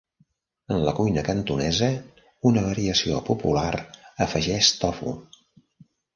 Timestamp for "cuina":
0.99-1.23